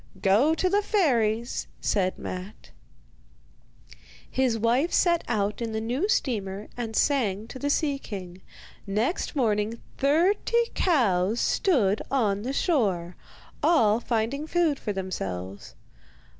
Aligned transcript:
'Go 0.19 0.55
to 0.55 0.67
the 0.67 0.81
fairies,' 0.81 1.67
said 1.79 2.17
Matte. 2.17 2.71
His 4.27 4.57
wife 4.57 4.91
set 4.91 5.23
out 5.27 5.61
in 5.61 5.73
the 5.73 5.79
new 5.79 6.09
steamer 6.09 6.69
and 6.75 6.95
sang 6.95 7.45
to 7.49 7.59
the 7.59 7.69
sea 7.69 7.99
king. 7.99 8.41
Next 8.87 9.35
morning 9.35 9.79
thirty 9.99 10.71
cows 10.73 11.39
stood 11.39 12.01
on 12.09 12.41
the 12.41 12.51
shore, 12.51 13.15
all 13.61 13.99
finding 13.99 14.47
food 14.47 14.79
for 14.79 14.91
themselves. 14.91 15.75